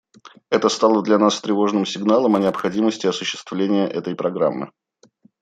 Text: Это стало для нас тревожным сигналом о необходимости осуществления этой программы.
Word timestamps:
Это 0.49 0.67
стало 0.69 1.03
для 1.03 1.19
нас 1.19 1.39
тревожным 1.41 1.85
сигналом 1.85 2.35
о 2.35 2.39
необходимости 2.39 3.05
осуществления 3.05 3.85
этой 3.87 4.15
программы. 4.15 4.71